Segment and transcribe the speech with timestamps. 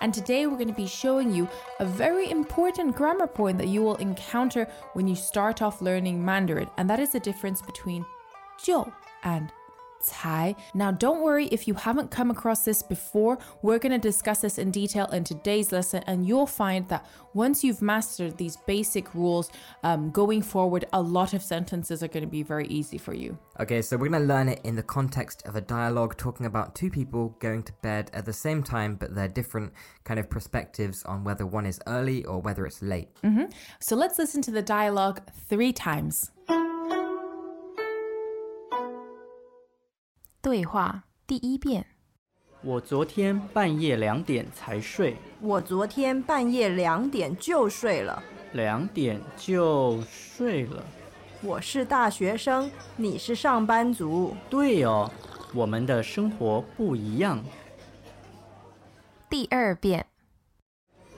[0.00, 3.82] And today we're going to be showing you a very important grammar point that you
[3.82, 8.04] will encounter when you start off learning Mandarin, and that is the difference between
[8.58, 8.90] 就
[9.22, 9.52] and
[10.00, 10.54] 才.
[10.74, 13.38] Now, don't worry if you haven't come across this before.
[13.62, 17.62] We're going to discuss this in detail in today's lesson, and you'll find that once
[17.62, 19.50] you've mastered these basic rules,
[19.82, 23.38] um, going forward, a lot of sentences are going to be very easy for you.
[23.60, 26.74] Okay, so we're going to learn it in the context of a dialogue talking about
[26.74, 29.72] two people going to bed at the same time, but they're different
[30.04, 33.08] kind of perspectives on whether one is early or whether it's late.
[33.80, 36.30] So let's listen to the dialogue three times.
[40.42, 41.84] 对话第一遍，
[42.62, 48.22] 我昨天半夜两点才睡，我昨天半夜两点就睡了。
[48.52, 50.82] 两点就睡了。
[51.42, 54.34] 我是大学生，你是上班族。
[54.48, 55.10] 对哦，
[55.52, 57.44] 我们的生活不一样。
[59.28, 60.06] 第二遍，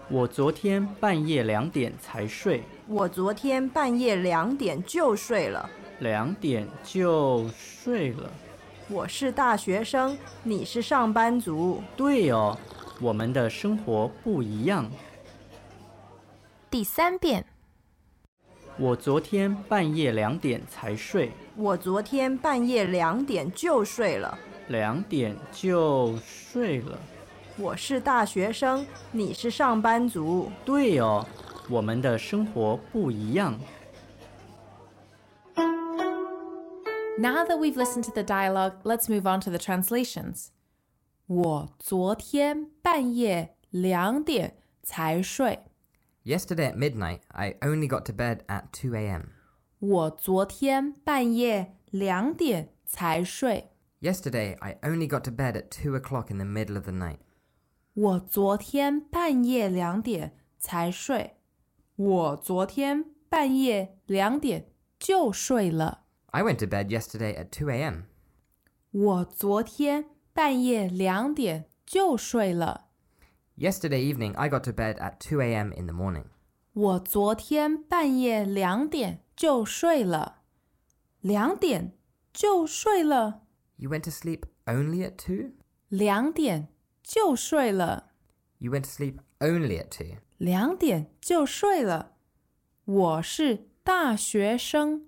[0.09, 5.71] 我昨天半夜两点才睡，我昨天半夜两点就睡了。
[6.01, 8.29] 两点就睡了。
[8.93, 11.83] 我是大学生，你是上班族。
[11.97, 12.55] 对哦，
[13.01, 14.87] 我们的生活不一样。
[16.71, 17.43] 第三遍，
[18.77, 24.39] 我昨天半夜两点才睡，我昨天半夜两点就睡了。
[24.69, 26.99] 两点就睡了。
[27.57, 30.53] 我是大学生，你是上班族。
[30.67, 31.27] 对哦，
[31.71, 33.59] 我们的生活不一样。
[37.22, 40.50] Now that we've listened to the dialogue, let's move on to the translations.
[41.26, 45.60] 我昨天半夜两点才睡。
[46.24, 49.30] Yesterday at midnight, I only got to bed at 2 a.m.
[49.80, 53.72] 我昨天半夜两点才睡。
[54.00, 57.18] Yesterday, I only got to bed at 2 o'clock in the middle of the night.
[57.94, 61.38] 我昨天半夜两点才睡。
[61.96, 64.70] 我昨天半夜两点
[65.00, 66.01] 就睡了。
[66.32, 68.04] I went to bed yesterday at 2 a.m.
[68.92, 72.88] 我昨天半夜两点就睡了。
[73.58, 75.74] Yesterday evening, I got to bed at 2 a.m.
[75.74, 76.26] in the morning.
[76.74, 80.44] 我昨天半夜两点就睡了。
[81.22, 81.98] 两点
[82.32, 83.42] 就睡了。
[83.78, 85.54] You went to sleep only at 2?
[85.90, 86.68] 两点
[87.02, 88.12] 就睡了。
[88.60, 90.18] You went to sleep only at 2.
[90.38, 92.14] 两点就睡了。
[92.86, 95.08] 我是大学生，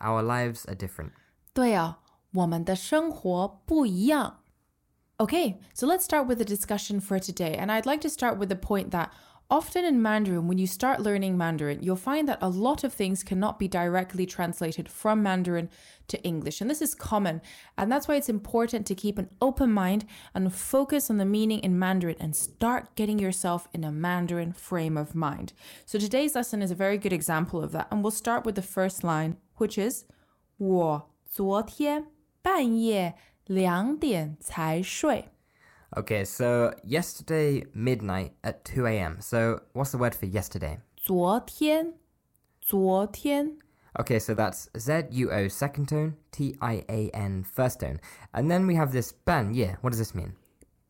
[0.00, 1.12] Our lives are different.
[1.52, 1.96] 对哦，
[2.32, 4.40] 我们的生活不一样。
[5.18, 7.56] Okay, so let's start with the discussion for today.
[7.56, 9.10] And I'd like to start with the point that
[9.48, 13.22] often in Mandarin, when you start learning Mandarin, you'll find that a lot of things
[13.22, 15.68] cannot be directly translated from Mandarin
[16.08, 16.60] to English.
[16.60, 17.40] And this is common.
[17.78, 20.04] And that's why it's important to keep an open mind
[20.34, 24.96] and focus on the meaning in Mandarin and start getting yourself in a Mandarin frame
[24.96, 25.52] of mind.
[25.86, 27.86] So today's lesson is a very good example of that.
[27.92, 30.04] And we'll start with the first line, which is
[30.56, 32.06] 我昨天
[32.42, 33.14] 半夜
[33.46, 35.30] 两点才睡。
[35.90, 39.20] Okay, so yesterday midnight at 2 a.m.
[39.20, 40.78] So what's the word for yesterday?
[40.96, 41.94] 昨天，
[42.60, 43.58] 昨天，
[43.94, 48.00] Okay, so that's Z U O second tone, T I A N first tone.
[48.32, 49.76] And then we have this ban, yeah.
[49.82, 50.32] What does this mean?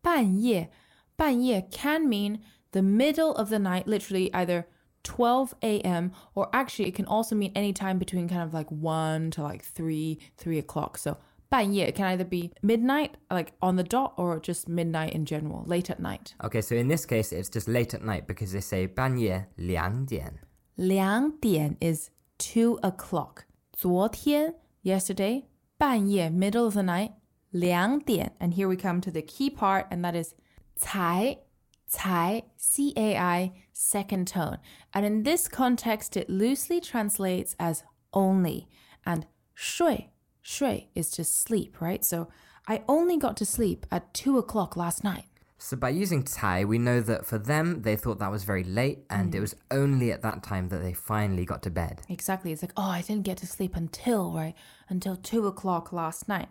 [0.03, 0.71] 半夜，
[1.17, 2.41] 半夜 can mean
[2.71, 4.65] the middle of the night, literally either
[5.03, 6.13] 12 a.m.
[6.35, 9.63] or actually it can also mean any time between kind of like 1 to like
[9.63, 10.99] 3, 3 o'clock.
[10.99, 11.19] So
[11.51, 15.63] 半夜 it can either be midnight, like on the dot, or just midnight in general,
[15.67, 16.35] late at night.
[16.43, 20.41] Okay, so in this case, it's just late at night because they say 半夜两点.
[20.77, 23.45] 两点 is 2 o'clock.
[23.73, 25.45] 昨天 yesterday
[25.79, 27.13] 半夜 middle of the night
[27.51, 30.35] 两点 and here we come to the key part and that is
[30.77, 31.39] 才
[31.87, 34.58] 才 C A I second tone.
[34.94, 37.84] And in this context, it loosely translates as
[38.14, 38.68] only
[39.06, 40.12] and shui.
[40.42, 42.04] Shui is to sleep, right?
[42.04, 42.28] So
[42.68, 45.26] I only got to sleep at two o'clock last night.
[45.58, 49.00] So by using cai, we know that for them, they thought that was very late,
[49.10, 49.36] and mm.
[49.36, 52.02] it was only at that time that they finally got to bed.
[52.08, 52.52] Exactly.
[52.52, 54.56] It's like, oh, I didn't get to sleep until, right?
[54.88, 56.48] Until two o'clock last night.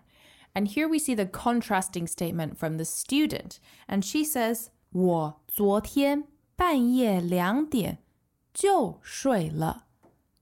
[0.55, 3.61] And here we see the contrasting statement from the student.
[3.87, 6.25] And she says, 我昨天
[6.58, 8.00] 半夜两点
[8.54, 9.86] 就睡了，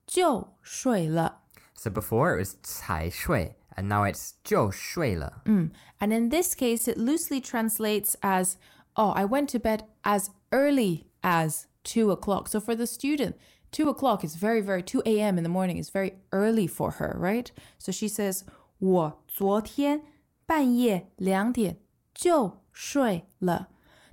[0.06, 1.41] 就睡了。
[1.75, 5.41] So before it was tai shui, and now it's 就睡了.
[5.45, 8.56] And in this case, it loosely translates as,
[8.95, 12.47] oh, I went to bed as early as two o'clock.
[12.50, 13.35] So for the student,
[13.71, 15.38] two o'clock is very, very, 2 a.m.
[15.38, 17.51] in the morning is very early for her, right?
[17.79, 18.44] So she says,
[18.79, 20.03] 我昨天
[20.45, 21.77] 半夜两点
[22.13, 23.69] 就睡了.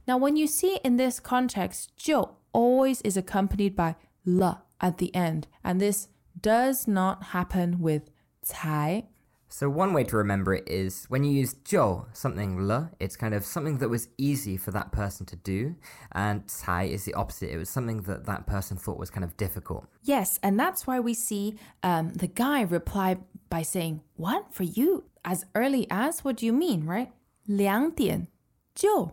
[0.07, 5.15] Now, when you see in this context, 就 always is accompanied by 了 at the
[5.15, 5.47] end.
[5.63, 6.09] And this
[6.41, 8.11] does not happen with
[8.43, 9.05] 才
[9.51, 13.35] So one way to remember it is when you use 就 something le, it's kind
[13.35, 15.75] of something that was easy for that person to do,
[16.13, 17.51] and tai is the opposite.
[17.51, 19.87] It was something that that person thought was kind of difficult.
[20.03, 23.17] Yes, and that's why we see um, the guy reply
[23.49, 24.53] by saying, What?
[24.53, 25.05] For you?
[25.25, 26.25] As early as?
[26.25, 27.11] What do you mean, right?
[27.47, 28.29] 两点
[28.75, 29.13] 就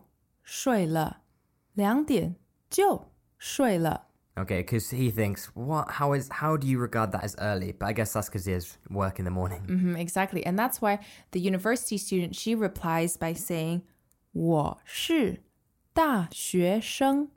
[0.50, 1.22] 睡了。
[1.74, 2.36] 两点
[2.70, 4.08] 就睡了。
[4.38, 5.92] Okay, because he thinks, what?
[5.92, 6.30] How is?
[6.30, 7.72] How do you regard that as early?
[7.72, 9.62] But I guess that's because he has work in the morning.
[9.68, 10.46] Mhm, exactly.
[10.46, 11.00] And that's why
[11.32, 13.84] the university student, she replies by saying,
[14.34, 15.44] 我是
[15.94, 17.30] 大学生。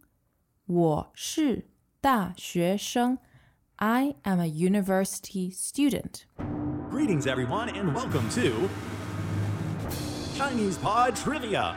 [0.66, 1.68] 我是
[2.00, 3.18] 大学生。
[3.76, 6.24] I am a university student.
[6.90, 8.68] Greetings, everyone, and welcome to
[10.36, 11.76] Chinese Pod Trivia.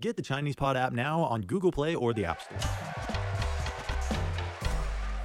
[0.00, 2.58] Get the Chinese Pod app now on Google Play or the App Store.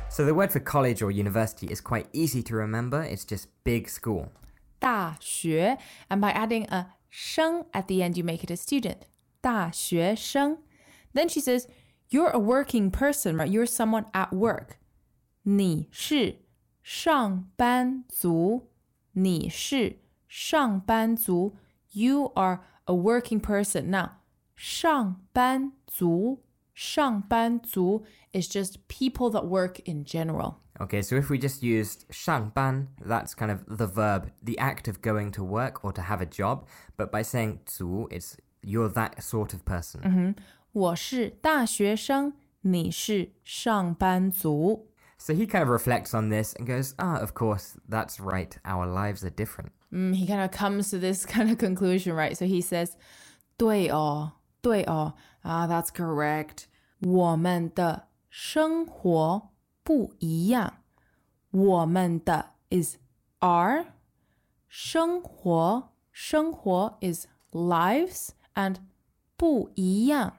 [0.10, 3.02] So the word for college or university is quite easy to remember.
[3.04, 4.32] It's just big school.
[4.82, 5.78] 大学,
[6.10, 9.08] and by adding a 生 at the end, you make it a student.
[9.42, 10.58] 大学生.
[11.14, 11.68] Then she says,
[12.10, 13.50] You're a working person, right?
[13.50, 14.78] You're someone at work.
[15.44, 16.40] 你是
[16.84, 18.72] 上班族。
[19.14, 21.56] 你是上班族.
[21.92, 23.90] You are a working person.
[23.90, 24.12] Now,
[24.56, 26.44] 上班族,
[26.74, 28.04] 上班族
[28.34, 30.56] is just people that work in general.
[30.80, 35.02] Okay, so if we just used 上班, that's kind of the verb, the act of
[35.02, 36.66] going to work or to have a job.
[36.96, 40.36] But by saying 族, it's you're that sort of person.
[40.72, 44.88] 我是大学生，你是上班族。
[45.18, 48.58] So he kind of reflects on this and goes, ah, of course, that's right.
[48.64, 49.72] Our lives are different.
[49.92, 52.38] Mm, he kind of comes to this kind of conclusion, right?
[52.38, 52.96] So he says,
[53.58, 54.32] 对哦，
[54.64, 56.66] 对哦, ah, that's correct.
[57.00, 59.50] 我们的生活
[59.84, 60.84] 不一样。
[61.52, 62.98] 我们的 is
[63.40, 63.88] our
[64.68, 68.76] 生活，生活 is lives and
[69.36, 70.38] 不一样，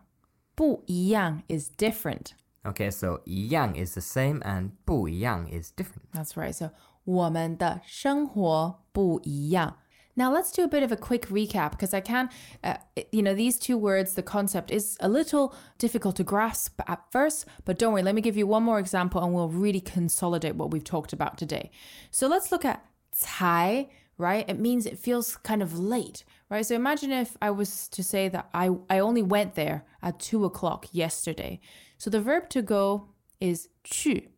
[0.54, 2.32] 不一样 is different.
[2.62, 6.10] Okay, so 一样 is the same and 不一样 is different.
[6.12, 6.52] That's right.
[6.52, 6.72] So
[7.04, 9.78] 我们的生活不一样.
[10.15, 12.29] now let's do a bit of a quick recap because I can,
[12.63, 12.77] uh,
[13.11, 17.45] you know, these two words, the concept is a little difficult to grasp at first,
[17.65, 20.71] but don't worry, let me give you one more example and we'll really consolidate what
[20.71, 21.69] we've talked about today.
[22.11, 22.85] So let's look at
[23.21, 24.49] cai, right?
[24.49, 26.65] It means it feels kind of late, right?
[26.65, 30.45] So imagine if I was to say that I, I only went there at two
[30.45, 31.59] o'clock yesterday.
[31.97, 33.09] So the verb to go
[33.41, 34.31] is 去,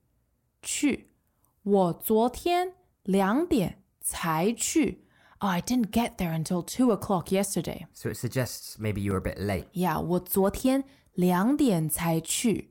[0.62, 1.12] 去,
[1.64, 5.07] 我昨天两点才去。
[5.41, 7.87] Oh, I didn't get there until two o'clock yesterday.
[7.93, 9.67] So it suggests maybe you were a bit late.
[9.73, 12.71] Yeah, 我昨天两点才去.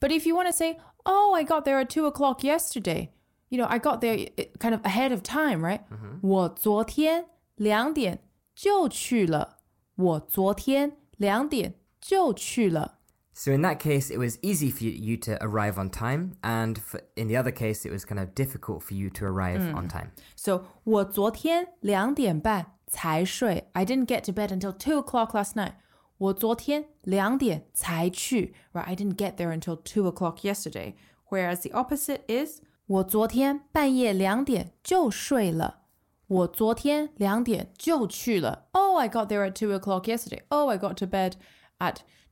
[0.00, 3.10] But if you want to say, oh, I got there at two o'clock yesterday,
[3.48, 5.82] you know, I got there eh, kind of ahead of time, right?
[6.22, 8.20] 我昨天两点
[8.54, 9.58] 就去了。
[9.94, 12.98] 我昨天两点就去了。
[13.32, 16.76] So in that case, it was easy for you, you to arrive on time, and
[16.76, 19.86] for, in the other case, it was kind of difficult for you to arrive on
[19.86, 20.10] time.
[20.34, 23.68] So 我昨天两点半才睡.
[23.74, 25.74] I didn't get to bed until two o'clock last night.
[26.16, 28.54] 我昨天两点才去.
[28.72, 30.94] Right, I didn't get there until two o'clock yesterday.
[31.30, 35.82] Whereas the opposite is 我昨天半夜两点就睡了。
[36.26, 38.66] 我昨天两点就去了。
[38.72, 40.42] Oh, I got there at two o'clock yesterday.
[40.48, 41.34] Oh, I got to bed
[41.78, 41.98] at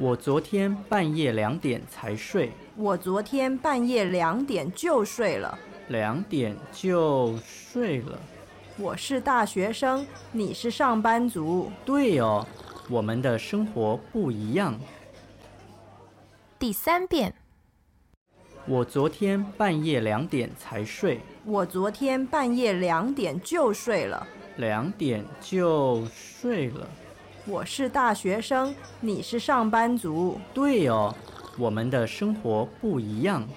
[0.00, 5.58] 我昨天半夜两点才睡，我昨天半夜两点就睡了。
[5.88, 8.18] 两点就睡了。
[8.78, 11.70] 我是大学生，你是上班族。
[11.84, 12.46] 对哦，
[12.88, 14.74] 我们的生活不一样。
[16.58, 17.34] 第三遍。
[18.64, 24.26] 我昨天半夜两点才睡，我昨天半夜两点就睡了。
[24.56, 26.88] 两点就睡了。
[27.49, 30.39] 我是大学生，你是上班族。
[30.53, 31.15] 对哦，
[31.57, 33.47] 我们的生活不一样。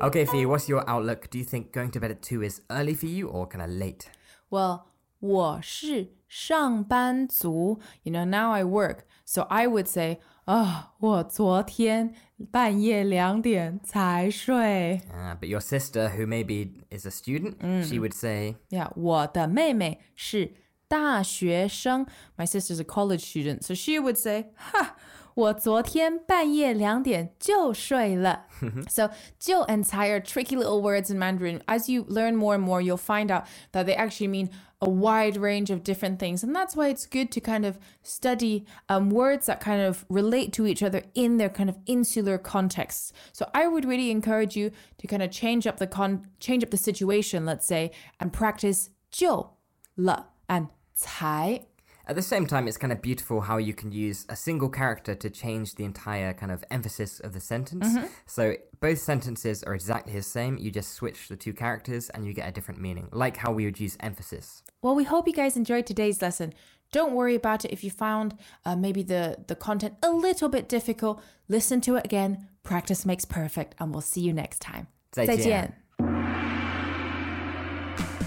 [0.00, 1.30] Okay, Fee, what's your outlook?
[1.30, 3.70] Do you think going to bed at 2 is early for you or kind of
[3.70, 4.02] late?
[4.50, 4.82] Well,
[5.20, 7.80] 我是上班族.
[8.02, 9.06] You know, now I work.
[9.24, 12.14] So I would say, 啊，我昨天
[12.50, 15.00] 半夜两点才睡。
[15.10, 17.54] Uh, but your sister, who maybe is a student,
[17.86, 20.52] she would say, Yeah, 我的妹妹是
[20.86, 22.06] 大学生.
[22.36, 24.96] My sister's a college student, so she would say, 哈，
[25.38, 28.46] 我昨天半夜两点就睡了。
[28.88, 31.60] so 就 and 才 are tricky little words in Mandarin.
[31.66, 34.50] As you learn more and more, you'll find out that they actually mean
[34.80, 36.44] a wide range of different things.
[36.44, 40.52] And that's why it's good to kind of study um, words that kind of relate
[40.54, 43.12] to each other in their kind of insular contexts.
[43.32, 46.70] So I would really encourage you to kind of change up the con change up
[46.70, 49.56] the situation, let's say, and practice 就
[49.96, 51.66] 了 and 才.
[52.08, 55.14] At the same time, it's kind of beautiful how you can use a single character
[55.14, 57.86] to change the entire kind of emphasis of the sentence.
[58.26, 60.58] So both sentences are exactly the same.
[60.58, 63.64] You just switch the two characters and you get a different meaning, like how we
[63.64, 64.62] would use emphasis.
[64.82, 66.52] Well, we hope you guys enjoyed today's lesson.
[66.92, 68.36] Don't worry about it if you found
[68.66, 71.22] uh, maybe the, the content a little bit difficult.
[71.48, 72.48] Listen to it again.
[72.62, 74.86] Practice makes perfect, and we'll see you next time.
[75.10, 75.36] 再见。
[75.36, 75.74] 再见.